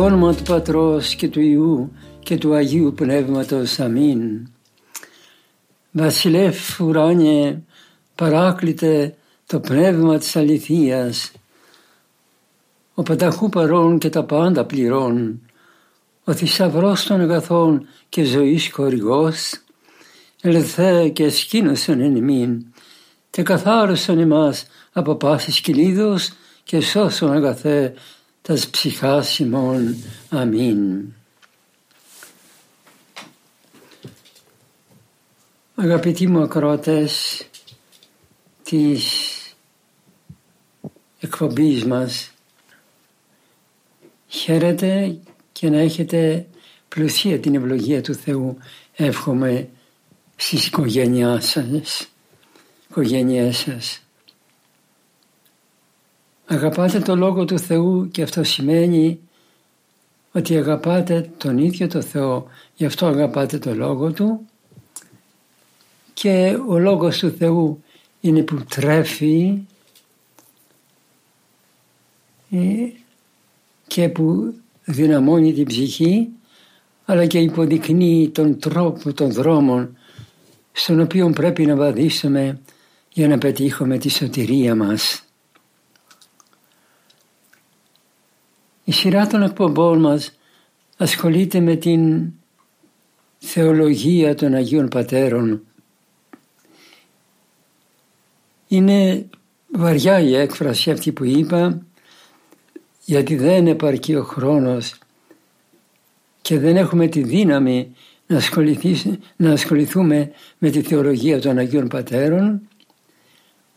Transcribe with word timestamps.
Όνομα 0.00 0.34
του 0.34 0.42
Πατρός 0.42 1.14
και 1.14 1.28
του 1.28 1.40
Ιού 1.40 1.92
και 2.22 2.36
του 2.36 2.54
Αγίου 2.54 2.92
Πνεύματος. 2.94 3.80
Αμήν. 3.80 4.48
Βασιλεύ 5.90 6.54
ουράνιε, 6.80 7.58
παράκλητε 8.14 9.14
το 9.46 9.60
πνεύμα 9.60 10.18
της 10.18 10.36
αληθείας, 10.36 11.32
ο 12.94 13.02
πανταχού 13.02 13.48
παρών 13.48 13.98
και 13.98 14.08
τα 14.08 14.24
πάντα 14.24 14.64
πληρών, 14.64 15.40
ο 16.24 16.32
θησαυρός 16.32 17.04
των 17.04 17.20
αγαθών 17.20 17.86
και 18.08 18.24
ζωής 18.24 18.70
χορηγός, 18.72 19.52
ελθέ 20.40 21.08
και 21.08 21.28
σκήνωσον 21.28 22.00
εν 22.00 22.16
ημίν, 22.16 22.64
και 23.30 23.42
καθάρισον 23.42 24.18
εμάς 24.18 24.66
από 24.92 25.14
πάσης 25.14 25.60
κυλίδος 25.60 26.32
και 26.64 26.80
σώσον 26.80 27.32
αγαθέ 27.32 27.94
τας 28.42 28.68
ψυχάς 28.68 29.38
ημών. 29.38 29.96
Αμήν. 30.28 31.04
Αγαπητοί 35.74 36.26
μου 36.26 36.42
ακρότες 36.42 37.44
της 38.62 39.04
εκπομπής 41.20 41.84
μας, 41.84 42.32
χαίρετε 44.28 45.18
και 45.52 45.70
να 45.70 45.78
έχετε 45.78 46.46
πλουσία 46.88 47.40
την 47.40 47.54
ευλογία 47.54 48.02
του 48.02 48.14
Θεού 48.14 48.58
εύχομαι 48.94 49.68
στις 50.36 50.66
οικογένειές 50.66 51.46
σας. 51.48 52.08
Οικογένειές 52.90 53.56
σας. 53.56 54.02
Αγαπάτε 56.52 56.98
το 56.98 57.16
Λόγο 57.16 57.44
του 57.44 57.58
Θεού 57.58 58.08
και 58.10 58.22
αυτό 58.22 58.44
σημαίνει 58.44 59.18
ότι 60.32 60.56
αγαπάτε 60.56 61.30
τον 61.36 61.58
ίδιο 61.58 61.88
το 61.88 62.02
Θεό. 62.02 62.46
Γι' 62.74 62.84
αυτό 62.84 63.06
αγαπάτε 63.06 63.58
το 63.58 63.74
Λόγο 63.74 64.12
Του 64.12 64.40
και 66.14 66.58
ο 66.68 66.78
Λόγος 66.78 67.18
του 67.18 67.30
Θεού 67.30 67.82
είναι 68.20 68.42
που 68.42 68.64
τρέφει 68.68 69.58
ε, 72.50 72.58
και 73.86 74.08
που 74.08 74.54
δυναμώνει 74.84 75.52
την 75.52 75.64
ψυχή 75.64 76.28
αλλά 77.04 77.26
και 77.26 77.38
υποδεικνύει 77.38 78.28
τον 78.28 78.58
τρόπο 78.58 79.12
των 79.12 79.32
δρόμων 79.32 79.96
στον 80.72 81.00
οποίο 81.00 81.30
πρέπει 81.30 81.66
να 81.66 81.76
βαδίσουμε 81.76 82.60
για 83.12 83.28
να 83.28 83.38
πετύχουμε 83.38 83.98
τη 83.98 84.08
σωτηρία 84.08 84.74
μας. 84.74 85.24
Η 88.90 88.92
σειρά 88.92 89.26
των 89.26 89.42
εκπομπών 89.42 90.00
μας 90.00 90.38
ασχολείται 90.96 91.60
με 91.60 91.76
την 91.76 92.32
θεολογία 93.38 94.34
των 94.34 94.54
Αγίων 94.54 94.88
Πατέρων. 94.88 95.62
Είναι 98.68 99.26
βαριά 99.72 100.20
η 100.20 100.34
έκφραση 100.34 100.90
αυτή 100.90 101.12
που 101.12 101.24
είπα 101.24 101.82
γιατί 103.04 103.36
δεν 103.36 103.66
επαρκεί 103.66 104.14
ο 104.14 104.22
χρόνος 104.22 104.98
και 106.40 106.58
δεν 106.58 106.76
έχουμε 106.76 107.06
τη 107.06 107.22
δύναμη 107.22 107.94
να, 108.26 108.40
να 109.36 109.52
ασχοληθούμε 109.52 110.30
με 110.58 110.70
τη 110.70 110.82
θεολογία 110.82 111.40
των 111.40 111.58
Αγίων 111.58 111.88
Πατέρων 111.88 112.60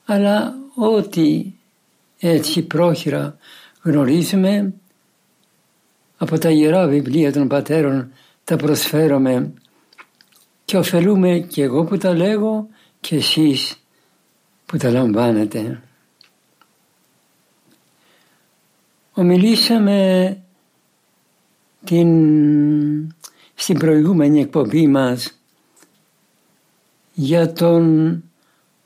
αλλά 0.06 0.56
ό,τι 0.76 1.46
έτσι 2.20 2.62
πρόχειρα 2.62 3.38
γνωρίζουμε 3.82 4.74
από 6.24 6.38
τα 6.38 6.50
Ιερά 6.50 6.88
Βιβλία 6.88 7.32
των 7.32 7.48
Πατέρων 7.48 8.12
τα 8.44 8.56
προσφέρομαι 8.56 9.54
και 10.66 10.78
ωφελούμε 10.78 11.40
και 11.40 11.64
εγώ 11.64 11.84
που 11.84 11.98
τα 11.98 12.14
λέγω 12.14 12.68
και 13.00 13.16
εσείς 13.16 13.76
που 14.66 14.78
τα 14.78 14.90
λαμβάνετε. 14.90 15.82
Ομιλήσαμε 19.14 20.38
την, 21.84 23.16
στην 23.56 23.78
προηγούμενη 23.78 24.42
εκπομπή 24.42 24.88
μας 24.88 25.40
για 27.14 27.54
τον 27.54 28.24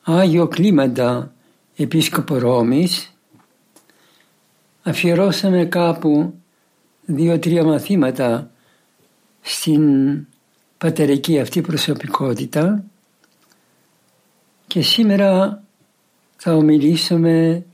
Άγιο 0.03 0.47
Κλίμαντα 0.47 1.31
Επίσκοπο 1.75 2.37
Ρώμης. 2.37 3.13
Αφιερώσαμε 4.83 5.65
κάπου 5.65 6.33
δύο-τρία 7.09 7.63
μαθήματα 7.63 8.51
στην 9.41 9.83
πατερική 10.77 11.39
αυτή 11.39 11.61
προσωπικότητα 11.61 12.83
και 14.67 14.81
σήμερα 14.81 15.63
θα 16.37 16.55
ομιλήσουμε 16.55 17.65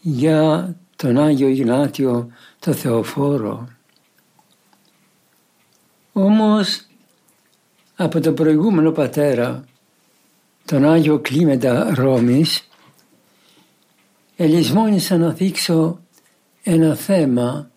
για 0.00 0.74
τον 0.96 1.18
Άγιο 1.18 1.48
Ιγνάτιο 1.48 2.30
το 2.58 2.72
Θεοφόρο. 2.72 3.68
Όμως 6.12 6.86
από 7.96 8.20
τον 8.20 8.34
προηγούμενο 8.34 8.90
πατέρα, 8.90 9.64
τον 10.64 10.84
Άγιο 10.84 11.18
Κλίμεντα 11.18 11.94
Ρώμης, 11.94 12.68
ελισμόνησα 14.36 15.16
να 15.16 15.30
δείξω 15.30 16.00
ένα 16.62 16.94
θέμα 16.94 17.71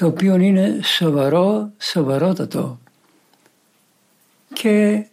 το 0.00 0.06
οποίο 0.06 0.36
είναι 0.36 0.80
σοβαρό, 0.82 1.72
σοβαρότατο 1.78 2.80
και 4.52 5.06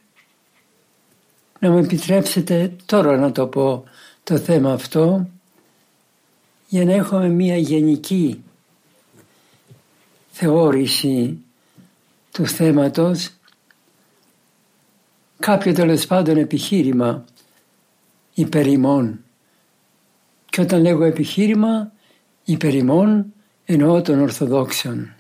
να 1.59 1.70
μου 1.70 1.78
επιτρέψετε 1.78 2.75
τώρα 2.86 3.18
να 3.18 3.31
το 3.31 3.48
πω 3.48 3.84
το 4.24 4.38
θέμα 4.38 4.74
αυτό 4.74 5.30
για 6.68 6.86
να 6.86 6.94
έχουμε 6.94 7.28
μία 7.28 7.58
γενική 7.58 8.44
θεώρηση 10.31 11.38
του 12.31 12.48
θέματος 12.48 13.30
κάποιο 15.40 15.74
τέλος 15.74 16.06
πάντων 16.06 16.38
επιχείρημα 16.38 17.25
υπερημών. 18.34 19.19
Και 20.50 20.62
όταν 20.62 20.81
λέγω 20.81 21.04
επιχείρημα 21.04 21.92
υπερημών 22.44 23.31
εννοώ 23.70 24.02
των 24.02 24.20
Ορθοδόξων. 24.20 25.14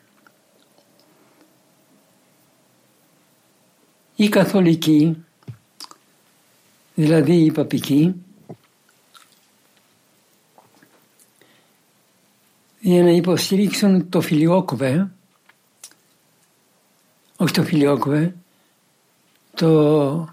Οι 4.15 4.29
Καθολικοί, 4.29 5.25
δηλαδή 6.95 7.35
οι 7.35 7.51
Παπικοί, 7.51 8.15
για 12.79 13.03
να 13.03 13.09
υποστηρίξουν 13.09 14.09
το 14.09 14.21
φιλιόκοβε, 14.21 15.11
όχι 17.37 17.53
το 17.53 17.63
φιλιόκοβε, 17.63 18.35
το 19.53 20.29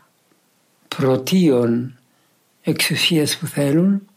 πρωτίον 0.88 1.98
εξουσίας 2.62 3.38
που 3.38 3.46
θέλουν, 3.46 4.08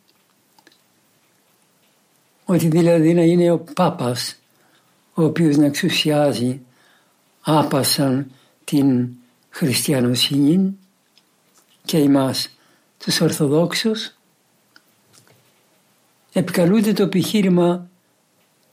ότι 2.49 2.67
δηλαδή 2.67 3.13
να 3.13 3.21
είναι 3.21 3.51
ο 3.51 3.59
Πάπας 3.59 4.39
ο 5.13 5.23
οποίος 5.23 5.57
να 5.57 5.65
εξουσιάζει 5.65 6.61
άπασαν 7.41 8.31
την 8.63 9.09
χριστιανοσύνη 9.49 10.77
και 11.85 11.97
εμάς 11.97 12.57
τους 12.97 13.21
Ορθοδόξους. 13.21 14.11
Επικαλούνται 16.33 16.93
το 16.93 17.03
επιχείρημα 17.03 17.89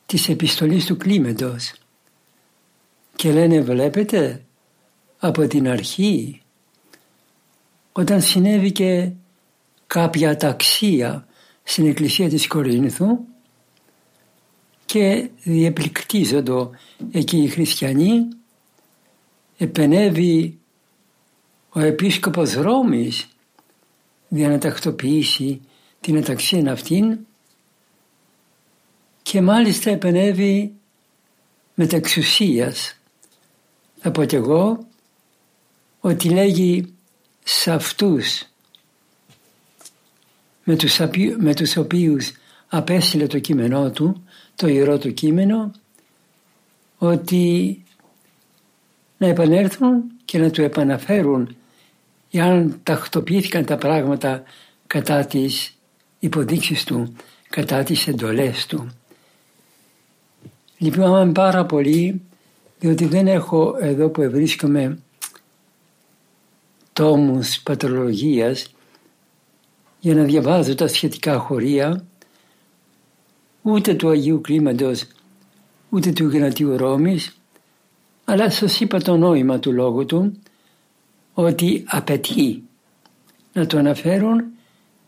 της 0.07 0.29
επιστολής 0.29 0.87
του 0.87 0.97
Κλίμεντος 0.97 1.73
και 3.17 3.33
λένε 3.33 3.61
βλέπετε 3.61 4.45
από 5.19 5.47
την 5.47 5.69
αρχή 5.69 6.41
όταν 7.93 8.23
συνέβηκε 8.23 9.13
κάποια 9.87 10.31
αταξία 10.31 11.27
στην 11.63 11.87
εκκλησία 11.87 12.29
της 12.29 12.47
Κορίνθου 12.47 13.19
και 14.95 15.31
διεπληκτίζονται 15.43 16.69
εκεί 17.11 17.37
οι 17.37 17.49
χριστιανοί 17.49 18.29
επενεύει 19.57 20.59
ο 21.69 21.81
επίσκοπος 21.81 22.53
Ρώμης 22.53 23.29
για 24.29 24.49
να 24.49 24.59
τακτοποιήσει 24.59 25.61
την 26.01 26.17
αταξία 26.17 26.73
αυτήν 26.73 27.19
και 29.23 29.41
μάλιστα 29.41 29.91
επενεύει 29.91 30.75
μεταξουσίας. 31.75 32.99
Θα 33.99 34.11
πω 34.11 34.25
κι 34.25 34.35
εγώ 34.35 34.87
ότι 36.01 36.29
λέγει 36.29 36.95
σε 37.45 37.71
αυτούς 37.71 38.45
με 40.65 40.77
τους, 40.77 40.99
με 41.39 41.55
τους 41.55 41.77
οποίους 41.77 42.33
απέστειλε 42.69 43.27
το 43.27 43.39
κείμενό 43.39 43.91
του, 43.91 44.24
το 44.57 44.67
ιερό 44.67 44.99
του 44.99 45.13
κείμενο, 45.13 45.71
ότι 46.99 47.83
να 49.19 49.27
επανέλθουν 49.27 50.03
και 50.25 50.39
να 50.39 50.51
του 50.51 50.63
επαναφέρουν 50.63 51.57
εάν 52.31 52.81
τακτοποιήθηκαν 52.83 53.65
τα 53.65 53.77
πράγματα 53.77 54.43
κατά 54.87 55.25
τις 55.25 55.79
υποδείξεις 56.19 56.85
του, 56.85 57.17
κατά 57.49 57.83
τις 57.83 58.07
εντολές 58.07 58.67
του. 58.67 58.89
Λυπάμαι 60.79 61.33
πάρα 61.33 61.67
πολύ 61.67 62.23
διότι 62.79 63.05
δεν 63.07 63.27
έχω 63.27 63.77
εδώ 63.81 64.09
που 64.09 64.31
βρίσκομαι 64.31 64.99
τόμους 66.93 67.61
πατρολογίας 67.61 68.75
για 70.01 70.15
να 70.15 70.23
διαβάζω 70.23 70.75
τα 70.75 70.89
σχετικά 70.89 71.39
χωρία 71.39 72.05
ούτε 73.67 73.95
του 73.95 74.09
Αγίου 74.09 74.41
Κλίματος 74.41 75.05
ούτε 75.89 76.13
του 76.13 76.29
Γνατίου 76.29 76.77
Ρώμης 76.77 77.37
αλλά 78.25 78.51
σας 78.51 78.81
είπα 78.81 78.99
το 78.99 79.17
νόημα 79.17 79.59
του 79.59 79.73
λόγου 79.73 80.05
του 80.07 80.39
ότι 81.35 81.85
απαιτεί 81.87 82.63
να 83.53 83.67
το 83.67 83.79
αναφέρουν 83.79 84.45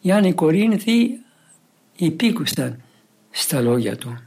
για 0.01 0.27
οι 0.27 0.33
Κορίνθοι 0.33 1.21
υπήκουσαν 1.97 2.83
στα 3.31 3.61
λόγια 3.61 3.97
του. 3.97 4.19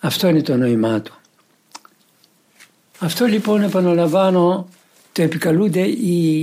Αυτό 0.00 0.28
είναι 0.28 0.42
το 0.42 0.56
νόημά 0.56 1.00
του. 1.00 1.14
Αυτό 2.98 3.24
λοιπόν 3.26 3.62
επαναλαμβάνω 3.62 4.68
το 5.12 5.22
επικαλούνται 5.22 5.80
οι, 5.80 6.38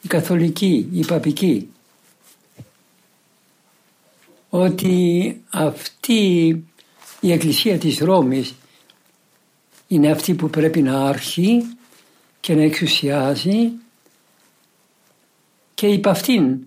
οι 0.00 0.08
καθολικοί, 0.08 0.88
οι 0.92 1.04
παπικοί 1.04 1.68
ότι 4.48 5.42
αυτή 5.50 6.48
η 7.20 7.32
εκκλησία 7.32 7.78
της 7.78 7.98
Ρώμης 7.98 8.54
είναι 9.86 10.10
αυτή 10.10 10.34
που 10.34 10.50
πρέπει 10.50 10.82
να 10.82 11.06
άρχει 11.06 11.76
και 12.40 12.54
να 12.54 12.62
εξουσιάζει 12.62 13.70
και 15.74 15.86
υπ' 15.86 16.08
αυτήν 16.08 16.58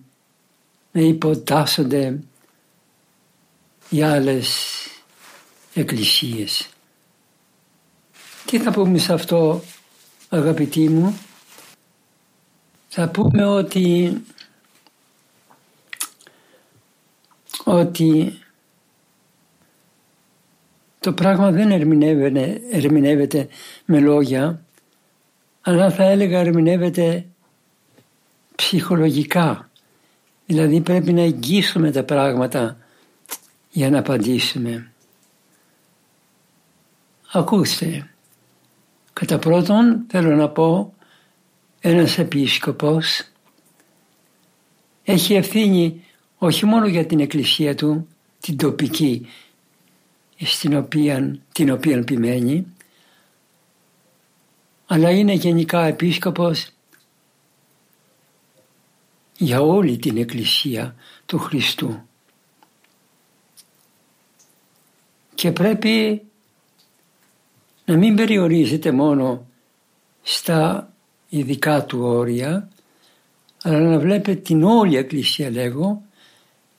να 0.92 1.00
υποτάσσονται 1.00 2.18
οι 3.90 4.02
άλλες 4.02 4.66
εκκλησίες. 5.74 6.68
Τι 8.46 8.58
θα 8.58 8.70
πούμε 8.70 8.98
σε 8.98 9.12
αυτό 9.12 9.62
αγαπητοί 10.28 10.88
μου; 10.88 11.18
Θα 12.88 13.08
πούμε 13.08 13.44
ότι 13.44 14.12
ότι 17.72 18.38
το 21.00 21.12
πράγμα 21.12 21.50
δεν 21.50 21.70
ερμηνεύεται, 21.70 22.60
ερμηνεύεται 22.70 23.48
με 23.84 24.00
λόγια 24.00 24.64
αλλά 25.60 25.90
θα 25.90 26.04
έλεγα 26.04 26.38
ερμηνεύεται 26.38 27.26
ψυχολογικά. 28.54 29.70
Δηλαδή 30.46 30.80
πρέπει 30.80 31.12
να 31.12 31.22
εγγύσουμε 31.22 31.90
τα 31.90 32.04
πράγματα 32.04 32.76
για 33.70 33.90
να 33.90 33.98
απαντήσουμε. 33.98 34.92
Ακούστε, 37.32 38.10
κατά 39.12 39.38
πρώτον 39.38 40.04
θέλω 40.08 40.36
να 40.36 40.48
πω 40.48 40.94
ένας 41.80 42.18
επίσκοπος 42.18 43.24
έχει 45.04 45.34
ευθύνη 45.34 46.04
όχι 46.42 46.66
μόνο 46.66 46.86
για 46.86 47.06
την 47.06 47.20
εκκλησία 47.20 47.74
του, 47.74 48.08
την 48.40 48.56
τοπική, 48.56 49.26
στην 50.36 50.76
οποία, 50.76 51.38
την 51.52 51.70
οποία 51.70 51.96
επιμένει, 51.96 52.66
αλλά 54.86 55.10
είναι 55.10 55.32
γενικά 55.32 55.84
επίσκοπος 55.84 56.70
για 59.36 59.60
όλη 59.60 59.98
την 59.98 60.16
Εκκλησία 60.16 60.94
του 61.26 61.38
Χριστού. 61.38 62.00
Και 65.34 65.52
πρέπει 65.52 66.22
να 67.84 67.96
μην 67.96 68.16
περιορίζεται 68.16 68.92
μόνο 68.92 69.46
στα 70.22 70.92
ειδικά 71.28 71.84
του 71.84 72.00
όρια, 72.02 72.68
αλλά 73.62 73.78
να 73.78 73.98
βλέπετε 73.98 74.40
την 74.40 74.62
όλη 74.64 74.96
Εκκλησία 74.96 75.50
λέγω 75.50 76.02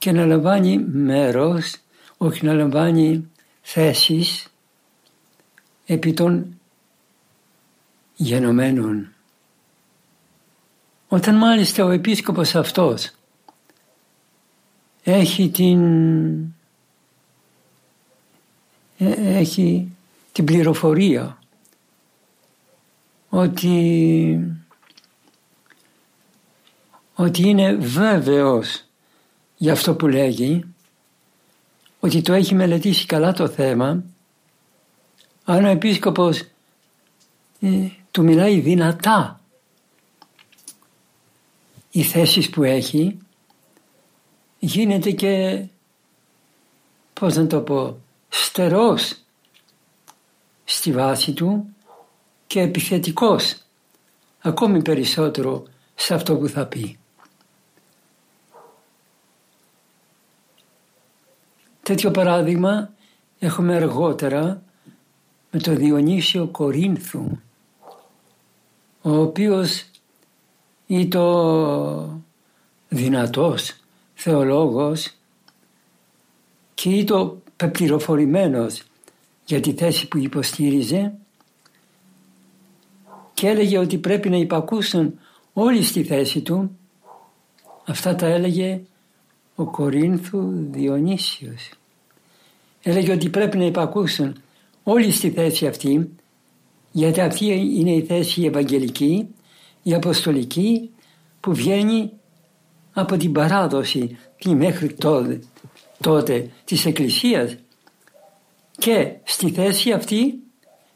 και 0.02 0.12
να 0.12 0.26
λαμβάνει 0.26 0.78
μέρος, 0.78 1.76
όχι 2.18 2.46
να 2.46 2.54
λαμβάνει 2.54 3.30
θέσεις 3.62 4.48
επί 5.86 6.14
των 6.14 6.60
γενομένων. 8.16 9.14
Όταν 11.08 11.36
μάλιστα 11.36 11.86
ο 11.86 11.90
επίσκοπος 11.90 12.56
αυτός 12.56 13.12
έχει 15.04 15.50
την, 15.50 15.82
ε, 18.98 19.38
έχει 19.38 19.92
την 20.32 20.46
πληροφορία 20.46 21.38
ότι, 23.30 24.58
ότι 27.16 27.50
είναι 27.50 27.74
βέβαιος 27.74 28.86
για 29.62 29.72
αυτό 29.72 29.96
που 29.96 30.08
λέγει, 30.08 30.66
ότι 32.00 32.22
το 32.22 32.34
έχει 32.34 32.56
μελετήσει 32.56 33.06
καλά 33.06 33.34
το 33.34 33.48
θέμα, 33.48 34.04
αν 35.44 35.66
ο 35.66 35.68
επίσκοπος 35.68 36.44
ε, 37.60 37.88
του 38.12 38.24
μιλάει 38.24 38.60
δυνατά 38.60 39.42
οι 41.92 42.04
θέσεις 42.04 42.50
που 42.50 42.64
έχει 42.64 43.18
γίνεται 44.60 45.12
και 45.12 45.66
πώς 47.14 47.36
να 47.36 47.48
το 47.48 47.62
πω 47.62 48.02
στερός 48.30 49.16
στη 50.64 50.92
βάση 50.92 51.34
του 51.34 51.76
και 52.48 52.62
επιθετικός 52.62 53.58
ακόμη 54.40 54.82
περισσότερο 54.82 55.64
σε 55.96 56.14
αυτό 56.14 56.38
που 56.38 56.48
θα 56.48 56.66
πει. 56.66 57.01
Τέτοιο 61.92 62.12
παράδειγμα 62.12 62.94
έχουμε 63.40 63.76
αργότερα 63.76 64.64
με 65.52 65.60
το 65.60 65.76
Διονύσιο 65.76 66.48
Κορίνθου 66.48 67.38
ο 69.02 69.18
οποίος 69.18 69.86
ήταν 70.88 72.24
δυνατός 72.90 73.76
θεολόγος 74.14 75.14
και 76.74 76.90
ήταν 76.90 77.42
πεπληροφορημένος 77.56 78.84
για 79.46 79.60
τη 79.60 79.74
θέση 79.74 80.08
που 80.08 80.18
υποστήριζε 80.18 81.14
και 83.34 83.48
έλεγε 83.48 83.78
ότι 83.78 83.98
πρέπει 83.98 84.30
να 84.30 84.38
υπακούσουν 84.38 85.20
όλοι 85.54 85.84
στη 85.84 86.04
θέση 86.04 86.42
του. 86.42 86.78
Αυτά 87.86 88.16
τα 88.16 88.26
έλεγε 88.26 88.82
ο 89.56 89.66
Κορίνθου 89.66 90.52
Διονύσιος. 90.72 91.72
Έλεγε 92.82 93.12
ότι 93.12 93.30
πρέπει 93.30 93.58
να 93.58 93.66
υπακούσουν 93.66 94.36
όλοι 94.84 95.12
στη 95.12 95.30
θέση 95.30 95.68
αυτή 95.68 96.16
γιατί 96.92 97.22
αυτή 97.22 97.46
είναι 97.46 97.92
η 97.92 98.02
θέση 98.02 98.42
η 98.42 98.46
ευαγγελική, 98.46 99.28
η 99.84 99.94
αποστολική 99.94 100.90
που 101.40 101.54
βγαίνει 101.54 102.12
από 102.94 103.18
την 103.18 103.32
παράδοση 103.32 104.18
τη 104.38 104.56
μέχρι 104.56 104.94
τότε, 104.94 105.40
τότε 106.00 106.50
της 106.64 106.86
Εκκλησίας 106.86 107.56
και 108.78 109.16
στη 109.24 109.52
θέση 109.52 109.92
αυτή 109.92 110.40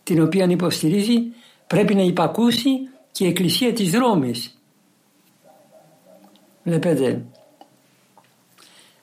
την 0.03 0.21
οποία 0.21 0.45
υποστηρίζει 0.45 1.23
πρέπει 1.67 1.95
να 1.95 2.01
υπακούσει 2.01 2.69
και 3.11 3.25
η 3.25 3.27
Εκκλησία 3.27 3.73
της 3.73 3.93
Ρώμης. 3.93 4.59
Βλέπετε. 6.63 7.25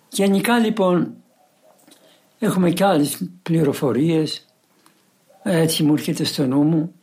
Γενικά 0.08 0.58
λοιπόν 0.58 1.14
έχουμε 2.44 2.70
και 2.70 2.84
άλλες 2.84 3.18
πληροφορίες. 3.42 4.46
Έτσι 5.42 5.82
μου 5.82 5.92
έρχεται 5.92 6.24
στο 6.24 6.46
νου 6.46 6.62
μου. 6.62 6.94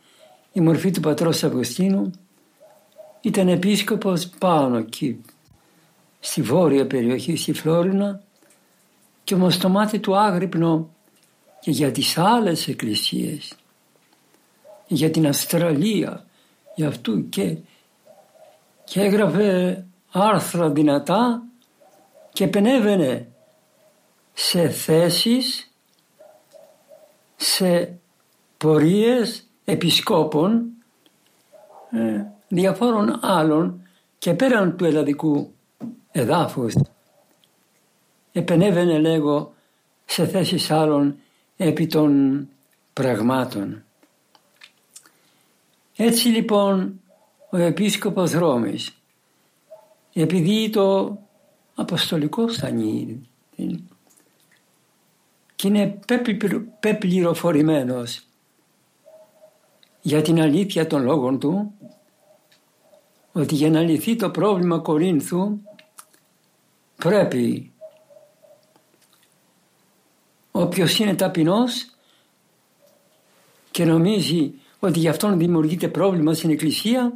Η 0.52 0.60
μορφή 0.60 0.90
του 0.90 1.00
πατρός 1.00 1.44
Αυγουστίνου 1.44 2.10
ήταν 3.20 3.48
επίσκοπος 3.48 4.28
πάνω 4.28 4.76
εκεί 4.76 5.20
στη 6.20 6.42
βόρεια 6.42 6.86
περιοχή, 6.86 7.36
στη 7.36 7.52
Φλόρινα 7.52 8.22
και 9.24 9.34
όμως 9.34 9.58
το 9.58 9.68
μάτι 9.68 9.98
του 9.98 10.16
άγρυπνο 10.16 10.90
και 11.60 11.70
για 11.70 11.92
τις 11.92 12.18
άλλες 12.18 12.68
εκκλησίες, 12.68 13.52
για 14.86 15.10
την 15.10 15.26
Αυστραλία, 15.26 16.26
για 16.74 16.88
αυτού 16.88 17.28
και, 17.28 17.56
και 18.84 19.00
έγραφε 19.00 19.84
άρθρα 20.10 20.70
δυνατά 20.70 21.42
και 22.32 22.44
επενέβαινε 22.44 23.29
σε 24.42 24.68
θέσεις, 24.68 25.70
σε 27.36 27.98
πορείες 28.56 29.46
επισκόπων 29.64 30.70
ε, 31.90 32.24
διαφόρων 32.48 33.18
άλλων 33.22 33.88
και 34.18 34.34
πέραν 34.34 34.76
του 34.76 34.84
ελλαδικού 34.84 35.52
εδάφους. 36.10 36.74
Επενέβαινε 38.32 38.98
λέγω 38.98 39.52
σε 40.04 40.26
θέσεις 40.26 40.70
άλλων 40.70 41.16
επί 41.56 41.86
των 41.86 42.48
πραγμάτων. 42.92 43.84
Έτσι 45.96 46.28
λοιπόν 46.28 47.00
ο 47.50 47.56
Επίσκοπος 47.56 48.32
Ρώμης 48.32 48.90
επειδή 50.12 50.70
το 50.70 51.18
αποστολικό 51.74 52.48
στανί 52.48 53.28
και 55.60 55.68
είναι 55.68 55.98
πεπληροφορημένος 56.80 58.22
για 60.00 60.22
την 60.22 60.40
αλήθεια 60.40 60.86
των 60.86 61.02
λόγων 61.02 61.38
του 61.38 61.72
ότι 63.32 63.54
για 63.54 63.70
να 63.70 63.80
λυθεί 63.80 64.16
το 64.16 64.30
πρόβλημα 64.30 64.78
Κορίνθου 64.78 65.58
πρέπει 66.96 67.72
όποιος 70.50 70.98
είναι 70.98 71.14
ταπεινός 71.14 71.90
και 73.70 73.84
νομίζει 73.84 74.54
ότι 74.78 74.98
γι' 74.98 75.08
αυτόν 75.08 75.38
δημιουργείται 75.38 75.88
πρόβλημα 75.88 76.34
στην 76.34 76.50
Εκκλησία 76.50 77.12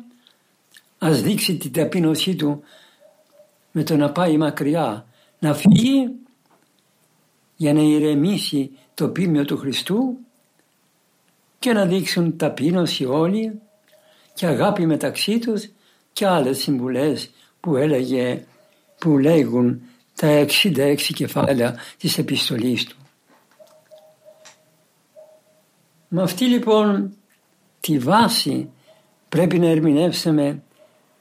ας 0.99 1.23
δείξει 1.23 1.57
την 1.57 1.73
ταπείνωσή 1.73 2.35
του 2.35 2.63
με 3.73 3.83
το 3.83 3.97
να 3.97 4.13
πάει 4.13 4.37
μακριά 4.37 5.07
να 5.39 5.55
φύγει 5.55 6.24
για 7.57 7.73
να 7.73 7.81
ηρεμήσει 7.81 8.71
το 8.95 9.09
πίμιο 9.09 9.45
του 9.45 9.57
Χριστού 9.57 10.19
και 11.59 11.73
να 11.73 11.87
δείξουν 11.87 12.37
ταπείνωση 12.37 13.05
όλοι 13.05 13.61
και 14.35 14.47
αγάπη 14.47 14.87
μεταξύ 14.87 15.39
τους 15.39 15.69
και 16.13 16.27
άλλες 16.27 16.59
συμβουλές 16.59 17.31
που 17.61 17.77
έλεγε, 17.77 18.45
που 18.99 19.19
λέγουν 19.19 19.83
τα 20.17 20.47
66 20.63 20.97
κεφάλαια 21.15 21.77
της 21.97 22.19
επιστολής 22.19 22.85
του. 22.85 22.97
Με 26.09 26.23
αυτή 26.23 26.45
λοιπόν 26.45 27.17
τη 27.81 27.99
βάση 27.99 28.71
πρέπει 29.29 29.59
να 29.59 29.67
ερμηνεύσουμε 29.67 30.63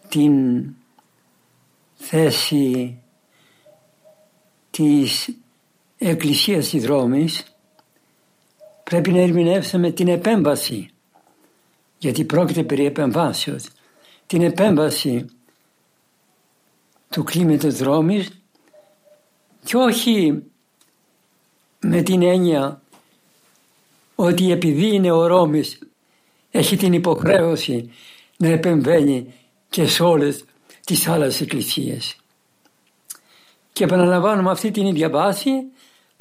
την 0.09 0.65
θέση 1.93 2.97
της 4.71 5.37
Εκκλησίας 6.05 6.69
της 6.69 6.85
Ρώμης 6.85 7.43
πρέπει 8.83 9.11
να 9.11 9.19
ερμηνεύσουμε 9.19 9.91
την 9.91 10.07
επέμβαση 10.07 10.89
γιατί 11.97 12.23
πρόκειται 12.23 12.63
περί 12.63 12.85
επεμβάσεως 12.85 13.65
την 14.25 14.41
επέμβαση 14.41 15.25
του 17.09 17.23
κλίματος 17.23 17.75
δρόμης 17.75 18.41
και 19.63 19.77
όχι 19.77 20.43
με 21.79 22.01
την 22.01 22.21
έννοια 22.21 22.81
ότι 24.15 24.51
επειδή 24.51 24.95
είναι 24.95 25.11
ο 25.11 25.27
Ρώμης 25.27 25.79
έχει 26.51 26.75
την 26.75 26.93
υποχρέωση 26.93 27.91
να 28.37 28.47
επεμβαίνει 28.47 29.33
και 29.69 29.87
σε 29.87 30.03
όλες 30.03 30.45
τις 30.85 31.07
άλλες 31.07 31.41
εκκλησίες. 31.41 32.15
Και 33.73 33.83
επαναλαμβάνουμε 33.83 34.51
αυτή 34.51 34.71
την 34.71 34.85
ίδια 34.85 35.09
βάση 35.09 35.51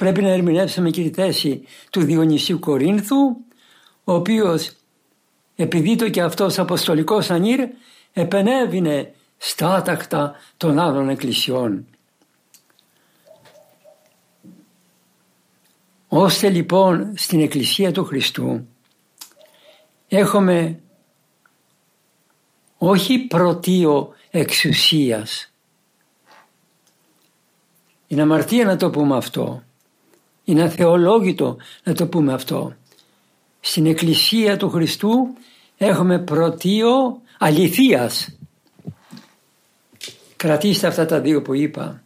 πρέπει 0.03 0.23
να 0.23 0.29
ερμηνεύσουμε 0.29 0.91
και 0.91 1.03
τη 1.03 1.11
θέση 1.23 1.63
του 1.91 2.01
Διονυσίου 2.05 2.59
Κορίνθου 2.59 3.17
ο 4.05 4.13
οποίος 4.13 4.73
επειδή 5.57 5.97
το 5.97 6.09
και 6.09 6.23
αυτός 6.23 6.59
αποστολικός 6.59 7.31
ανήρ 7.31 7.69
επενέβηνε 8.13 9.15
στάτακτα 9.37 10.35
των 10.57 10.79
άλλων 10.79 11.09
εκκλησιών. 11.09 11.87
Ώστε 16.09 16.49
λοιπόν 16.49 17.13
στην 17.17 17.41
Εκκλησία 17.41 17.93
του 17.93 18.05
Χριστού 18.05 18.67
έχουμε 20.09 20.81
όχι 22.79 23.19
πρωτείο 23.19 24.15
εξουσίας. 24.31 25.53
Είναι 28.07 28.23
αμαρτία 28.23 28.65
να 28.65 28.77
το 28.77 28.91
πούμε 28.91 29.17
αυτό. 29.17 29.63
Είναι 30.53 30.63
αθεολόγητο 30.63 31.57
να 31.85 31.95
το 31.95 32.07
πούμε 32.07 32.33
αυτό. 32.33 32.75
Στην 33.61 33.87
Εκκλησία 33.87 34.57
του 34.57 34.71
Χριστού 34.71 35.35
έχουμε 35.77 36.19
πρωτείο 36.19 37.21
αληθείας. 37.39 38.39
Κρατήστε 40.37 40.87
αυτά 40.87 41.07
τα 41.07 41.21
δύο 41.21 41.43
που 41.43 41.55
είπα. 41.55 42.03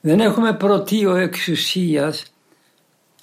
Δεν 0.00 0.20
έχουμε 0.20 0.52
πρωτείο 0.54 1.14
εξουσίας 1.14 2.22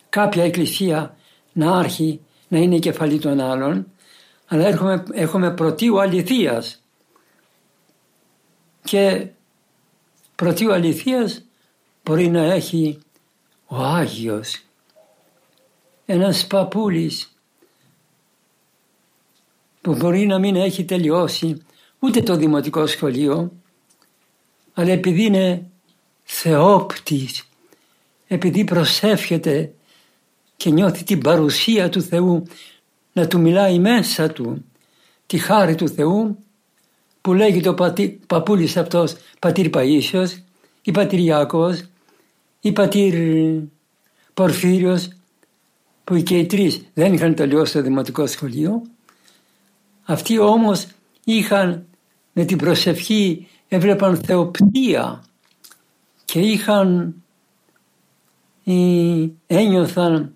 κάποια 0.09 0.43
εκκλησία 0.43 1.17
να 1.53 1.77
άρχει 1.77 2.19
να 2.47 2.57
είναι 2.57 2.75
η 2.75 2.79
κεφαλή 2.79 3.19
των 3.19 3.39
άλλων 3.39 3.87
αλλά 4.47 4.67
έχουμε, 4.67 5.03
έχουμε 5.11 5.51
πρωτείο 5.53 5.97
αληθείας 5.97 6.83
και 8.83 9.27
πρωτείο 10.35 10.73
αληθείας 10.73 11.45
μπορεί 12.03 12.27
να 12.27 12.41
έχει 12.41 12.99
ο 13.73 13.75
Άγιος. 13.75 14.61
Ένας 16.05 16.47
παππούλης 16.47 17.35
που 19.81 19.95
μπορεί 19.95 20.25
να 20.25 20.39
μην 20.39 20.55
έχει 20.55 20.85
τελειώσει 20.85 21.61
ούτε 21.99 22.21
το 22.21 22.35
δημοτικό 22.35 22.87
σχολείο 22.87 23.51
αλλά 24.73 24.91
επειδή 24.91 25.23
είναι 25.23 25.69
θεόπτης 26.23 27.47
επειδή 28.27 28.63
προσεύχεται 28.63 29.73
και 30.57 30.69
νιώθει 30.69 31.03
την 31.03 31.19
παρουσία 31.19 31.89
του 31.89 32.01
Θεού 32.01 32.43
να 33.13 33.27
του 33.27 33.39
μιλάει 33.39 33.79
μέσα 33.79 34.29
του 34.29 34.65
τη 35.25 35.37
χάρη 35.37 35.75
του 35.75 35.89
Θεού 35.89 36.43
που 37.21 37.33
λέγει 37.33 37.61
το 37.61 37.73
πατή, 37.73 38.19
παππούλης 38.27 38.77
αυτός 38.77 39.15
πατήρ 39.39 39.69
Παΐσιος 39.73 40.29
ή 40.81 40.91
πατήρ 40.91 41.19
Ιάκωβος 41.19 41.90
ή 42.61 42.71
πατήρ 42.71 43.15
Πορφύριος 44.33 45.09
που 46.03 46.17
και 46.17 46.37
οι 46.37 46.45
τρεις 46.45 46.81
δεν 46.93 47.13
είχαν 47.13 47.35
τελειώσει 47.35 47.73
το 47.73 47.81
δημοτικό 47.81 48.27
σχολείο 48.27 48.81
αυτοί 50.03 50.39
όμως 50.39 50.87
είχαν 51.23 51.85
με 52.33 52.45
την 52.45 52.57
προσευχή 52.57 53.47
έβλεπαν 53.67 54.17
θεοπτία 54.17 55.23
και 56.25 56.39
είχαν 56.39 57.15
ένιωθαν 59.47 60.35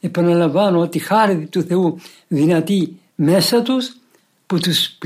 επαναλαμβάνω 0.00 0.80
ότι 0.80 0.98
χάρη 0.98 1.46
του 1.46 1.62
Θεού 1.62 1.98
δυνατή 2.28 2.98
μέσα 3.14 3.62
τους 3.62 3.96
που 4.46 4.58
τους 4.58 4.98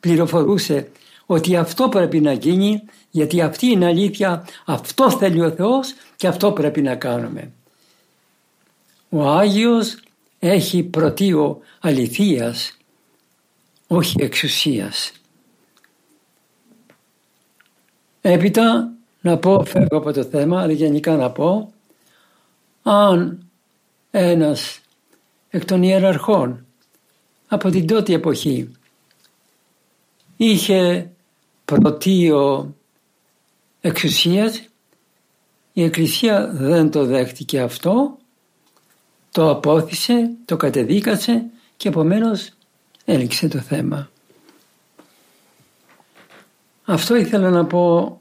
πληροφορούσε 0.00 0.90
ότι 1.26 1.56
αυτό 1.56 1.88
πρέπει 1.88 2.20
να 2.20 2.32
γίνει 2.32 2.82
γιατί 3.10 3.40
αυτή 3.40 3.66
είναι 3.66 3.86
αλήθεια, 3.86 4.44
αυτό 4.64 5.10
θέλει 5.10 5.40
ο 5.40 5.50
Θεός 5.50 5.94
και 6.16 6.26
αυτό 6.26 6.52
πρέπει 6.52 6.82
να 6.82 6.94
κάνουμε. 6.94 7.52
Ο 9.08 9.28
Άγιος 9.28 9.98
έχει 10.38 10.82
πρωτείο 10.82 11.60
αληθείας, 11.80 12.76
όχι 13.86 14.14
εξουσίας. 14.22 15.12
Έπειτα 18.20 18.92
να 19.20 19.38
πω, 19.38 19.64
φεύγω 19.64 19.96
από 19.96 20.12
το 20.12 20.24
θέμα, 20.24 20.60
αλλά 20.60 20.72
γενικά 20.72 21.16
να 21.16 21.30
πω, 21.30 21.72
αν 22.82 23.46
ένας 24.10 24.80
εκ 25.50 25.64
των 25.64 25.82
ιεραρχών 25.82 26.66
από 27.48 27.70
την 27.70 27.86
τότε 27.86 28.12
εποχή 28.12 28.72
είχε 30.36 31.10
πρωτείο 31.64 32.74
εξουσίας 33.80 34.68
η 35.72 35.82
Εκκλησία 35.82 36.50
δεν 36.52 36.90
το 36.90 37.04
δέχτηκε 37.04 37.60
αυτό, 37.60 38.16
το 39.30 39.50
απόθυσε, 39.50 40.30
το 40.44 40.56
κατεδίκασε 40.56 41.44
και 41.76 41.88
επομένως 41.88 42.50
έληξε 43.04 43.48
το 43.48 43.58
θέμα. 43.58 44.10
Αυτό 46.84 47.16
ήθελα 47.16 47.50
να 47.50 47.64
πω 47.66 48.20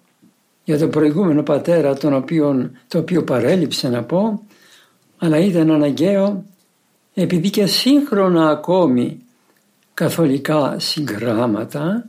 για 0.63 0.77
τον 0.77 0.89
προηγούμενο 0.89 1.43
πατέρα 1.43 1.97
τον 1.97 2.13
οποίο, 2.13 2.71
το 2.87 2.97
οποίο 2.97 3.23
παρέλειψε 3.23 3.89
να 3.89 4.03
πω 4.03 4.43
αλλά 5.17 5.37
ήταν 5.37 5.71
αναγκαίο 5.71 6.45
επειδή 7.13 7.49
και 7.49 7.65
σύγχρονα 7.65 8.49
ακόμη 8.49 9.19
καθολικά 9.93 10.79
συγγράμματα 10.79 12.05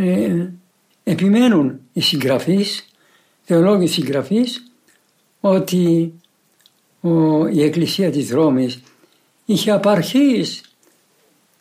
ε, 0.00 0.24
ε, 0.24 0.52
επιμένουν 1.04 1.80
οι 1.92 2.00
συγγραφείς, 2.00 2.88
θεολόγοι 3.42 3.86
συγγραφείς 3.86 4.72
ότι 5.40 6.12
ο, 7.00 7.46
η 7.46 7.62
Εκκλησία 7.62 8.10
της 8.10 8.30
Ρώμης 8.30 8.80
είχε 9.44 9.70
απαρχής 9.70 10.60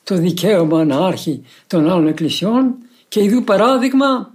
το 0.03 0.15
δικαίωμα 0.15 0.85
να 0.85 0.97
άρχει 0.97 1.43
των 1.67 1.89
άλλων 1.89 2.07
εκκλησιών 2.07 2.75
και 3.07 3.23
ειδού 3.23 3.43
παράδειγμα 3.43 4.33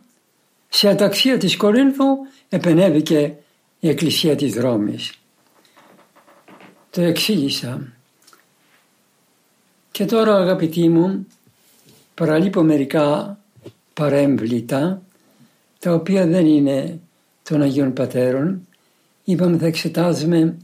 σε 0.68 0.88
αταξία 0.88 1.38
της 1.38 1.56
Κορίνθου 1.56 2.06
επενέβηκε 2.48 3.34
η 3.80 3.88
Εκκλησία 3.88 4.36
της 4.36 4.54
Ρώμης. 4.54 5.12
Το 6.90 7.00
εξήγησα. 7.00 7.92
Και 9.90 10.04
τώρα 10.04 10.36
αγαπητοί 10.36 10.88
μου 10.88 11.26
παραλείπω 12.14 12.62
μερικά 12.62 13.36
παρέμβλητα 13.94 15.02
τα 15.78 15.94
οποία 15.94 16.26
δεν 16.26 16.46
είναι 16.46 17.00
των 17.42 17.62
Αγίων 17.62 17.92
Πατέρων. 17.92 18.66
Είπαμε 19.24 19.58
θα 19.58 19.66
εξετάζουμε 19.66 20.56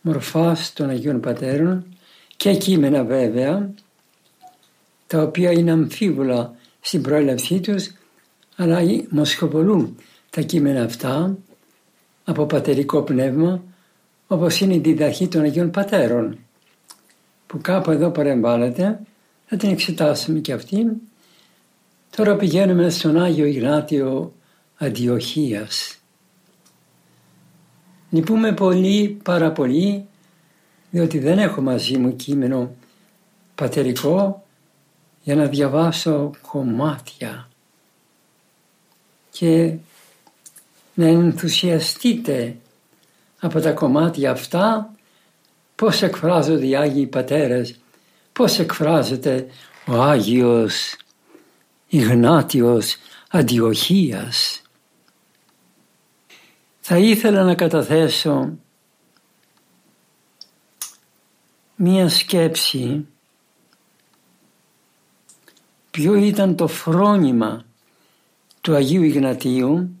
μορφάς 0.00 0.72
των 0.72 0.88
Αγίων 0.88 1.20
Πατέρων 1.20 1.84
και 2.36 2.54
κείμενα 2.54 3.04
βέβαια 3.04 3.70
τα 5.06 5.22
οποία 5.22 5.52
είναι 5.52 5.70
αμφίβολα 5.70 6.54
στην 6.80 7.02
προέλευσή 7.02 7.60
τους 7.60 7.92
αλλά 8.56 8.80
μοσχοπολούν 9.08 9.96
τα 10.30 10.40
κείμενα 10.40 10.82
αυτά 10.82 11.36
από 12.24 12.46
πατερικό 12.46 13.02
πνεύμα 13.02 13.62
όπως 14.26 14.60
είναι 14.60 14.74
η 14.74 14.78
διδαχή 14.78 15.28
των 15.28 15.42
Αγίων 15.42 15.70
Πατέρων 15.70 16.38
που 17.46 17.58
κάπου 17.60 17.90
εδώ 17.90 18.10
παρεμβάλλεται 18.10 19.00
θα 19.46 19.56
την 19.56 19.70
εξετάσουμε 19.70 20.38
και 20.38 20.52
αυτή. 20.52 20.86
Τώρα 22.16 22.36
πηγαίνουμε 22.36 22.90
στον 22.90 23.22
Άγιο 23.22 23.44
Ιγνάτιο 23.44 24.32
Αντιοχίας. 24.76 25.96
Λυπούμε 28.10 28.52
πολύ, 28.52 29.20
πάρα 29.22 29.52
πολύ, 29.52 30.06
διότι 30.90 31.18
δεν 31.18 31.38
έχω 31.38 31.60
μαζί 31.60 31.98
μου 31.98 32.16
κείμενο 32.16 32.74
πατερικό 33.54 34.44
για 35.22 35.34
να 35.34 35.46
διαβάσω 35.46 36.30
κομμάτια 36.48 37.48
και 39.30 39.74
να 40.94 41.06
ενθουσιαστείτε 41.06 42.56
από 43.40 43.60
τα 43.60 43.72
κομμάτια 43.72 44.30
αυτά 44.30 44.94
πώς 45.74 46.02
εκφράζονται 46.02 46.66
οι 46.66 46.76
Άγιοι 46.76 47.06
Πατέρες, 47.06 47.80
πώς 48.32 48.58
εκφράζεται 48.58 49.46
ο 49.86 50.02
Άγιος 50.02 50.96
Ιγνάτιος 51.92 52.96
Αντιοχίας. 53.30 54.62
Θα 56.80 56.98
ήθελα 56.98 57.44
να 57.44 57.54
καταθέσω 57.54 58.58
μία 61.76 62.08
σκέψη 62.08 63.06
ποιο 65.90 66.14
ήταν 66.14 66.56
το 66.56 66.66
φρόνημα 66.66 67.64
του 68.60 68.74
Αγίου 68.74 69.02
Ιγνατίου 69.02 69.96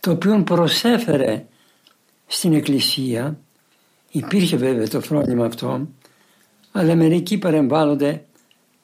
το 0.00 0.10
οποίο 0.10 0.42
προσέφερε 0.42 1.46
στην 2.26 2.52
Εκκλησία 2.52 3.38
υπήρχε 4.10 4.56
βέβαια 4.56 4.88
το 4.88 5.00
φρόνημα 5.00 5.44
αυτό 5.46 5.88
αλλά 6.72 6.94
μερικοί 6.94 7.38
παρεμβάλλονται 7.38 8.26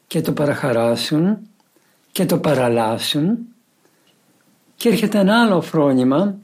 και 0.07 0.21
το 0.21 0.33
παραχαράσουν 0.33 1.39
και 2.13 2.27
το 2.27 2.39
παραλάσουν 2.39 3.39
και 4.77 4.89
έρχεται 4.89 5.19
ένα 5.19 5.43
άλλο 5.43 5.61
φρόνημα 5.61 6.35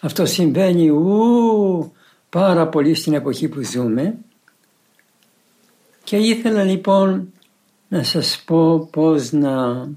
αυτό 0.00 0.26
συμβαίνει 0.26 0.88
ου, 0.88 1.92
πάρα 2.28 2.68
πολύ 2.68 2.94
στην 2.94 3.14
εποχή 3.14 3.48
που 3.48 3.62
ζούμε 3.62 4.18
και 6.04 6.16
ήθελα 6.16 6.64
λοιπόν 6.64 7.32
να 7.88 8.02
σας 8.02 8.42
πω 8.46 8.88
πώς 8.92 9.32
να, 9.32 9.88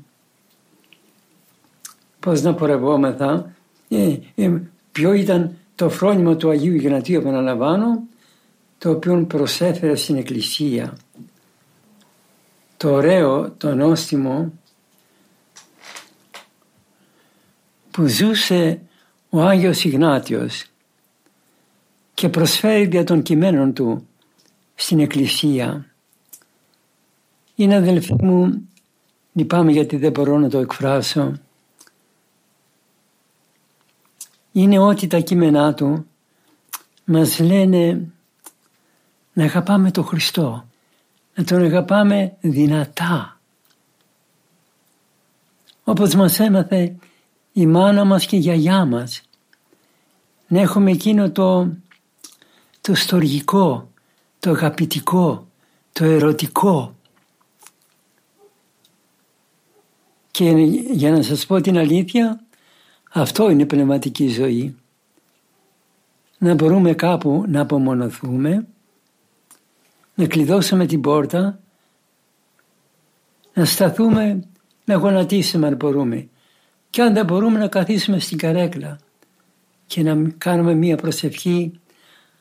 πώς 2.19 2.41
να 2.41 2.53
πορευόμεθα. 2.53 3.55
Ε, 3.89 4.17
ε, 4.35 4.61
ποιο 4.91 5.13
ήταν 5.13 5.55
το 5.75 5.89
φρόνημα 5.89 6.35
του 6.35 6.49
Αγίου 6.49 6.73
Ιγνατίου, 6.73 7.19
επαναλαμβάνω, 7.19 8.03
το 8.77 8.89
οποίο 8.89 9.25
προσέφερε 9.25 9.95
στην 9.95 10.15
Εκκλησία. 10.15 10.97
Το 12.83 12.91
ωραίο, 12.91 13.51
το 13.51 13.75
νόστιμο 13.75 14.53
που 17.91 18.05
ζούσε 18.05 18.81
ο 19.29 19.41
Άγιος 19.41 19.83
Ιγνάτιος 19.83 20.65
και 22.13 22.29
προσφέρει 22.29 22.85
δια 22.85 23.03
των 23.03 23.21
κειμένων 23.21 23.73
του 23.73 24.07
στην 24.75 24.99
Εκκλησία 24.99 25.85
είναι 27.55 27.75
αδελφοί 27.75 28.13
μου, 28.13 28.69
λυπάμαι 29.33 29.71
γιατί 29.71 29.97
δεν 29.97 30.11
μπορώ 30.11 30.37
να 30.37 30.49
το 30.49 30.59
εκφράσω. 30.59 31.33
Είναι 34.51 34.79
ότι 34.79 35.07
τα 35.07 35.19
κείμενά 35.19 35.73
του 35.73 36.07
μας 37.05 37.39
λένε 37.39 38.11
να 39.33 39.43
αγαπάμε 39.43 39.91
τον 39.91 40.05
Χριστό, 40.05 40.67
να 41.35 41.43
τον 41.43 41.63
αγαπάμε 41.63 42.35
δυνατά. 42.41 43.39
Όπως 45.83 46.15
μας 46.15 46.39
έμαθε 46.39 46.95
η 47.53 47.65
μάνα 47.65 48.03
μας 48.05 48.25
και 48.25 48.35
η 48.35 48.39
γιαγιά 48.39 48.85
μας. 48.85 49.21
Να 50.47 50.59
έχουμε 50.61 50.91
εκείνο 50.91 51.31
το, 51.31 51.73
το 52.81 52.95
στοργικό, 52.95 53.89
το 54.39 54.49
αγαπητικό, 54.49 55.47
το 55.91 56.05
ερωτικό. 56.05 56.95
Και 60.31 60.49
για 60.91 61.11
να 61.11 61.21
σας 61.21 61.45
πω 61.45 61.61
την 61.61 61.77
αλήθεια, 61.77 62.43
αυτό 63.11 63.49
είναι 63.49 63.65
πνευματική 63.65 64.27
ζωή. 64.27 64.75
Να 66.37 66.53
μπορούμε 66.53 66.93
κάπου 66.93 67.43
να 67.47 67.61
απομονωθούμε, 67.61 68.67
να 70.15 70.27
κλειδώσουμε 70.27 70.85
την 70.85 71.01
πόρτα, 71.01 71.59
να 73.53 73.65
σταθούμε, 73.65 74.43
να 74.85 74.95
γονατίσουμε 74.95 75.67
αν 75.67 75.75
μπορούμε. 75.75 76.27
Και 76.89 77.01
αν 77.01 77.13
δεν 77.13 77.25
μπορούμε 77.25 77.59
να 77.59 77.67
καθίσουμε 77.67 78.19
στην 78.19 78.37
καρέκλα 78.37 78.99
και 79.85 80.03
να 80.03 80.29
κάνουμε 80.37 80.73
μία 80.73 80.97
προσευχή, 80.97 81.79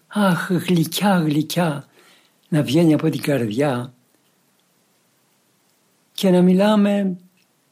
αχ 0.07 0.51
γλυκιά 0.51 1.19
γλυκιά, 1.19 1.87
να 2.49 2.63
βγαίνει 2.63 2.95
από 2.95 3.11
την 3.11 3.21
καρδιά 3.21 3.93
και 6.13 6.31
να 6.31 6.43
μιλάμε 6.43 7.17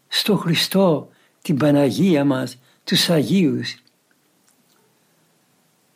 στο 0.09 0.37
Χριστό, 0.37 1.09
την 1.43 1.57
Παναγία 1.57 2.25
μας, 2.25 2.59
τους 2.85 3.11
Αγίους. 3.11 3.77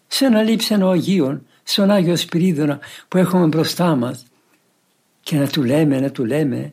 Σε 0.06 0.24
ένα 0.24 0.42
λείψανο 0.42 0.88
Αγίων, 0.88 1.46
στον 1.64 1.90
Άγιος 1.90 2.20
Σπυρίδωνα 2.20 2.78
που 3.08 3.18
έχουμε 3.18 3.46
μπροστά 3.46 3.96
μας 3.96 4.24
και 5.20 5.36
να 5.36 5.48
του 5.48 5.62
λέμε, 5.62 6.00
να 6.00 6.10
του 6.10 6.24
λέμε, 6.24 6.72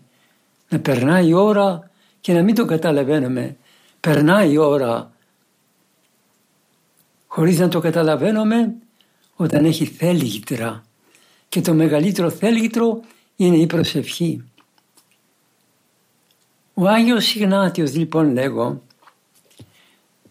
να 0.69 0.79
περνάει 0.79 1.27
η 1.27 1.33
ώρα 1.33 1.89
και 2.21 2.33
να 2.33 2.43
μην 2.43 2.55
το 2.55 2.65
καταλαβαίνουμε. 2.65 3.57
Περνάει 3.99 4.51
η 4.51 4.57
ώρα 4.57 5.11
χωρίς 7.27 7.59
να 7.59 7.67
το 7.67 7.79
καταλαβαίνουμε 7.79 8.73
όταν 9.35 9.65
έχει 9.65 9.85
θέλγητρα 9.85 10.83
και 11.49 11.61
το 11.61 11.73
μεγαλύτερο 11.73 12.29
θέλγητρο 12.29 13.01
είναι 13.35 13.57
η 13.57 13.65
προσευχή. 13.65 14.43
Ο 16.73 16.87
Άγιος 16.87 17.35
Ιγνάτιος 17.35 17.95
λοιπόν 17.95 18.33
λέγω 18.33 18.81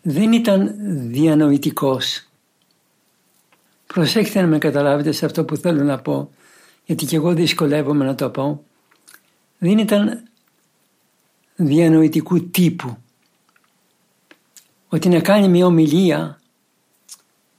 δεν 0.03 0.33
ήταν 0.33 0.75
διανοητικός. 1.11 2.30
Προσέξτε 3.93 4.41
να 4.41 4.47
με 4.47 4.59
καταλάβετε 4.59 5.13
σε 5.13 5.25
αυτό 5.25 5.45
που 5.45 5.57
θέλω 5.57 5.83
να 5.85 5.99
πω 5.99 6.31
γιατί 6.85 7.07
και 7.07 7.17
εγώ 7.17 7.35
δυσκολεύομαι 7.35 8.05
να 8.05 8.15
το 8.15 8.31
πω, 8.31 8.65
δεν 9.59 9.79
ήταν 9.79 10.23
διανοητικού 11.57 12.51
τύπου. 12.51 12.97
Ότι 14.89 15.09
να 15.09 15.21
κάνει 15.21 15.49
μια 15.49 15.67
ομιλία, 15.67 16.41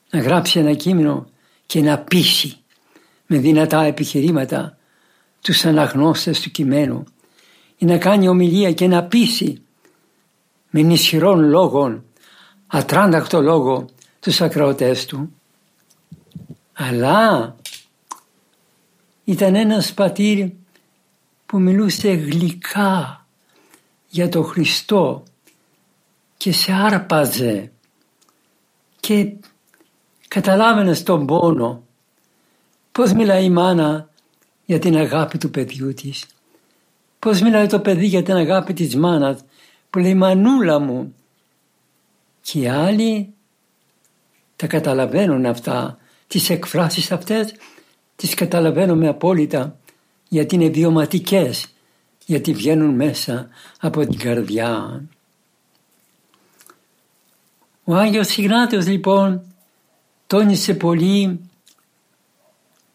να 0.09 0.19
γράψει 0.19 0.59
ένα 0.59 0.73
κείμενο 0.73 1.29
και 1.65 1.81
να 1.81 1.99
πείσει 1.99 2.57
με 3.25 3.37
δυνατά 3.37 3.83
επιχειρήματα 3.83 4.77
τους 5.41 5.65
αναγνώστες 5.65 6.39
του 6.41 6.51
κειμένου 6.51 7.03
ή 7.77 7.85
να 7.85 7.97
κάνει 7.97 8.27
ομιλία 8.27 8.71
και 8.71 8.87
να 8.87 9.03
πείσει 9.03 9.61
με 10.69 10.79
ισχυρών 10.79 11.49
λόγων, 11.49 12.03
ατράντακτο 12.67 13.41
λόγο 13.41 13.85
τους 14.19 14.41
ακροατές 14.41 15.05
του. 15.05 15.40
Αλλά 16.73 17.55
ήταν 19.23 19.55
ένας 19.55 19.93
πατήρ 19.93 20.49
που 21.45 21.59
μιλούσε 21.59 22.11
γλυκά 22.11 23.25
για 24.09 24.29
το 24.29 24.43
Χριστό 24.43 25.23
και 26.37 26.51
σε 26.51 26.71
άρπαζε 26.71 27.71
και 28.99 29.33
καταλάβαινε 30.27 30.95
τον 30.95 31.25
πόνο 31.25 31.83
πώς 32.91 33.13
μιλάει 33.13 33.43
η 33.43 33.49
μάνα 33.49 34.09
για 34.65 34.79
την 34.79 34.97
αγάπη 34.97 35.37
του 35.37 35.51
παιδιού 35.51 35.93
της 35.93 36.25
πώς 37.19 37.41
μιλάει 37.41 37.67
το 37.67 37.79
παιδί 37.79 38.05
για 38.05 38.23
την 38.23 38.33
αγάπη 38.33 38.73
της 38.73 38.95
μάνας 38.95 39.39
που 39.89 39.99
λέει 39.99 40.15
μανούλα 40.15 40.79
μου 40.79 41.15
και 42.41 42.59
οι 42.59 42.67
άλλοι 42.67 43.33
τα 44.55 44.67
καταλαβαίνουν 44.67 45.45
αυτά 45.45 45.97
τις 46.31 46.49
εκφράσεις 46.49 47.11
αυτές 47.11 47.53
τις 48.15 48.33
καταλαβαίνουμε 48.33 49.07
απόλυτα 49.07 49.77
γιατί 50.27 50.55
είναι 50.55 50.69
βιωματικές, 50.69 51.73
γιατί 52.25 52.53
βγαίνουν 52.53 52.95
μέσα 52.95 53.49
από 53.79 54.05
την 54.05 54.19
καρδιά. 54.19 55.01
Ο 57.83 57.95
Άγιος 57.95 58.37
Ιγνάτιος 58.37 58.87
λοιπόν 58.87 59.41
τόνισε 60.27 60.73
πολύ 60.73 61.39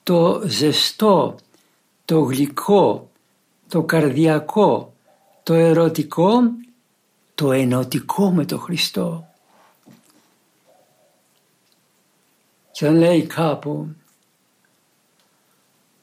το 0.02 0.42
ζεστό, 0.46 1.36
το 2.04 2.20
γλυκό, 2.20 3.10
το 3.68 3.82
καρδιακό, 3.82 4.94
το 5.42 5.54
ερωτικό, 5.54 6.40
το 7.34 7.52
ενωτικό 7.52 8.30
με 8.30 8.44
το 8.44 8.58
Χριστό. 8.58 9.26
Και 12.76 12.90
λέει 12.90 13.22
κάπου 13.22 13.88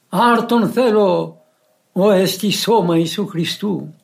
άρτον 0.08 0.68
θέλω 0.68 1.40
ο 1.92 2.10
εστι 2.10 2.50
σώμα 2.50 2.96
Ιησού 2.96 3.26
Χριστού 3.26 3.94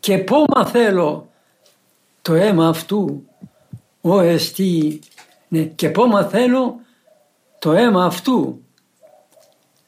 και 0.00 0.18
πόμα 0.18 0.66
θέλω 0.66 1.30
το 2.22 2.34
αίμα 2.34 2.68
αυτού 2.68 3.26
ο 4.00 4.20
εστι 4.20 5.00
ναι, 5.48 5.62
και 5.62 5.90
πόμα 5.90 6.24
θέλω 6.24 6.80
το 7.58 7.72
αίμα 7.72 8.04
αυτού 8.04 8.62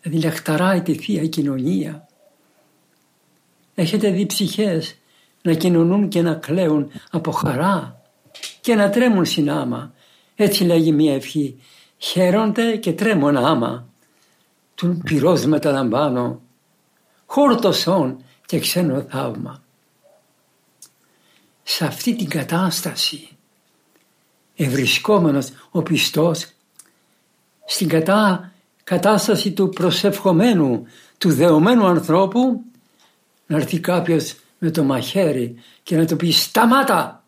δηλαδή 0.01 0.27
λαχταράει 0.27 0.83
τη 0.83 0.95
Θεία 0.95 1.27
Κοινωνία. 1.27 2.07
Έχετε 3.75 4.11
δει 4.11 4.27
ψυχές 4.27 4.99
να 5.43 5.53
κοινωνούν 5.53 6.09
και 6.09 6.23
να 6.23 6.35
κλαίουν 6.35 6.91
από 7.11 7.31
χαρά 7.31 8.03
και 8.61 8.75
να 8.75 8.91
τρέμουν 8.91 9.25
συνάμα 9.25 9.93
έτσι 10.43 10.65
λέγει 10.65 10.93
μια 10.93 11.15
ευχή. 11.15 11.61
Χαίρονται 11.99 12.77
και 12.77 12.93
τρέμουν 12.93 13.37
άμα. 13.37 13.87
Του 14.75 15.01
πυρός 15.05 15.45
μεταλαμβάνω, 15.45 16.41
χόρτωσον 17.27 18.25
και 18.47 18.59
ξένο 18.59 19.07
θαύμα. 19.11 19.63
Σε 21.63 21.85
αυτή 21.85 22.17
την 22.17 22.29
κατάσταση 22.29 23.29
ευρισκόμενος 24.55 25.49
ο 25.71 25.83
πιστός 25.83 26.47
στην 27.65 27.89
κατά, 27.89 28.53
κατάσταση 28.85 29.53
του 29.53 29.69
προσευχομένου, 29.69 30.87
του 31.19 31.33
δεωμένου 31.33 31.87
ανθρώπου 31.87 32.63
να 33.47 33.57
έρθει 33.57 33.81
κάποιος 33.81 34.35
με 34.59 34.71
το 34.71 34.85
μαχαίρι 34.85 35.55
και 35.83 35.97
να 35.97 36.07
του 36.07 36.17
πει 36.17 36.31
σταμάτα 36.31 37.22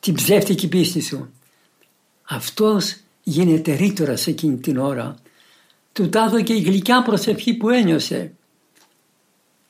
την 0.00 0.14
ψεύτικη 0.14 0.68
πίστη 0.68 1.00
σου. 1.00 1.30
Αυτός 2.22 2.96
γίνεται 3.22 3.74
ρήτορας 3.74 4.20
σε 4.20 4.30
εκείνη 4.30 4.56
την 4.56 4.78
ώρα. 4.78 5.14
Του 5.92 6.08
και 6.44 6.52
η 6.52 6.60
γλυκιά 6.60 7.02
προσευχή 7.02 7.54
που 7.54 7.68
ένιωσε 7.68 8.32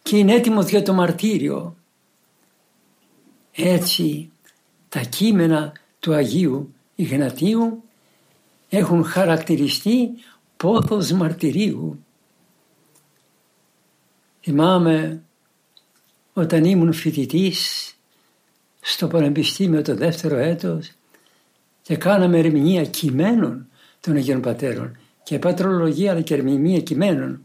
και 0.02 0.16
είναι 0.16 0.34
έτοιμος 0.34 0.68
για 0.68 0.82
το 0.82 0.92
μαρτύριο. 0.92 1.76
Έτσι 3.52 4.30
τα 4.88 5.00
κείμενα 5.00 5.72
του 6.00 6.14
Αγίου 6.14 6.74
Ιγνατίου 6.94 7.82
έχουν 8.68 9.04
χαρακτηριστεί 9.04 10.10
πόθος 10.56 11.10
μαρτυρίου. 11.10 12.04
Θυμάμαι 14.40 15.22
όταν 16.32 16.64
ήμουν 16.64 16.92
φοιτητής 16.92 17.94
στο 18.80 19.06
Πανεπιστήμιο 19.06 19.82
το 19.82 19.94
δεύτερο 19.94 20.36
έτος 20.36 20.90
και 21.82 21.96
κάναμε 21.96 22.38
ερμηνεία 22.38 22.84
κειμένων 22.84 23.66
των 24.00 24.16
Αγίων 24.16 24.40
Πατέρων 24.40 24.98
και 25.22 25.38
πατρολογία 25.38 26.10
αλλά 26.10 26.20
και 26.20 26.34
ερμηνεία 26.34 26.80
κειμένων. 26.80 27.42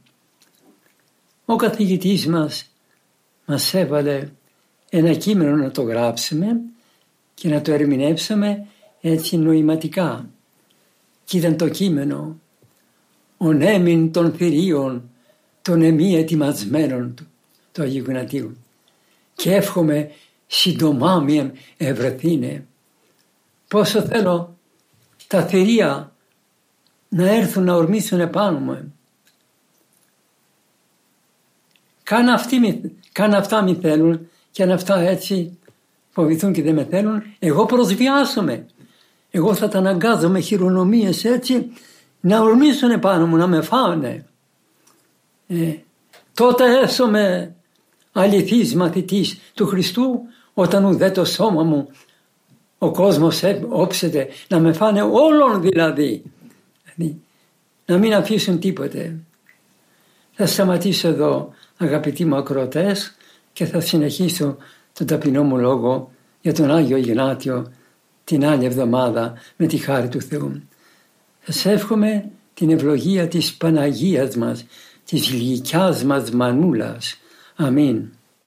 Ο 1.45 1.55
καθηγητής 1.55 2.27
μας 2.27 2.69
μας 3.45 3.73
έβαλε 3.73 4.29
ένα 4.89 5.13
κείμενο 5.13 5.55
να 5.55 5.71
το 5.71 5.81
γράψουμε 5.81 6.61
και 7.33 7.49
να 7.49 7.61
το 7.61 7.71
ερμηνεύσουμε 7.71 8.65
έτσι 9.01 9.37
νοηματικά. 9.37 10.29
Και 11.23 11.37
ήταν 11.37 11.57
το 11.57 11.69
κείμενο 11.69 12.39
«Ο 13.37 13.53
νέμιν 13.53 14.11
των 14.11 14.33
θηρίων 14.33 15.09
των 15.61 15.81
εμεί 15.81 16.15
ετοιμασμένων 16.15 17.13
του, 17.15 17.27
του 17.71 17.81
Αγίου 17.81 18.05
Γνατίου». 18.07 18.57
Και 19.35 19.53
εύχομαι 19.53 20.11
συντομάμιαν 20.47 21.53
ευρεθήνε 21.77 22.65
πόσο 23.67 24.01
θέλω 24.01 24.57
τα 25.27 25.45
θηρία 25.45 26.15
να 27.09 27.29
έρθουν 27.29 27.63
να 27.63 27.75
ορμήσουν 27.75 28.19
επάνω 28.19 28.59
μου. 28.59 28.93
Καν, 32.03 32.29
αυτοί, 32.29 32.81
καν 33.11 33.33
αυτά 33.33 33.61
μη 33.61 33.75
θέλουν 33.75 34.29
και 34.51 34.63
αν 34.63 34.71
αυτά 34.71 34.99
έτσι 34.99 35.57
φοβηθούν 36.09 36.53
και 36.53 36.61
δεν 36.61 36.73
με 36.73 36.85
θέλουν, 36.85 37.23
εγώ 37.39 37.65
προσβιάσομαι. 37.65 38.65
Εγώ 39.31 39.53
θα 39.53 39.67
τα 39.67 39.77
αναγκάζω 39.77 40.29
με 40.29 40.39
χειρονομίες 40.39 41.25
έτσι 41.25 41.71
να 42.19 42.39
ορμήσουν 42.39 42.91
επάνω 42.91 43.27
μου, 43.27 43.35
να 43.35 43.47
με 43.47 43.61
φάνε. 43.61 44.25
Ε, 45.47 45.73
τότε 46.33 46.79
έσομαι 46.79 47.55
αληθής 48.11 48.75
μαθητής 48.75 49.37
του 49.53 49.67
Χριστού 49.67 50.21
όταν 50.57 50.85
ουδέ 50.85 51.11
το 51.11 51.25
σώμα 51.25 51.63
μου 51.63 51.89
ο 52.77 52.91
κόσμος 52.91 53.43
όψεται 53.69 54.27
να 54.47 54.59
με 54.59 54.73
φάνε 54.73 55.01
όλων 55.01 55.61
δηλαδή. 55.61 56.23
δηλαδή. 56.83 57.21
Να 57.85 57.97
μην 57.97 58.13
αφήσουν 58.13 58.59
τίποτε. 58.59 59.19
Θα 60.31 60.45
σταματήσω 60.45 61.07
εδώ 61.07 61.53
αγαπητοί 61.77 62.25
μου 62.25 62.35
ακροατές 62.35 63.15
και 63.53 63.65
θα 63.65 63.79
συνεχίσω 63.79 64.57
τον 64.93 65.07
ταπεινό 65.07 65.43
μου 65.43 65.57
λόγο 65.57 66.11
για 66.41 66.53
τον 66.53 66.71
Άγιο 66.71 66.97
Ιγνάτιο 66.97 67.71
την 68.23 68.45
άλλη 68.45 68.65
εβδομάδα 68.65 69.33
με 69.55 69.67
τη 69.67 69.77
χάρη 69.77 70.07
του 70.07 70.21
Θεού. 70.21 70.61
Σας 71.45 71.65
εύχομαι 71.65 72.29
την 72.53 72.69
ευλογία 72.69 73.27
της 73.27 73.53
Παναγίας 73.53 74.35
μας, 74.35 74.65
της 75.05 75.29
γλυκιάς 75.29 76.03
μας 76.03 76.31
μανούλας. 76.31 77.19
Αμήν. 77.55 78.09